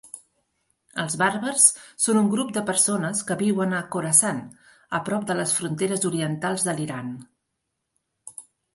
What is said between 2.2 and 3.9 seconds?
un grup de persones que viuen a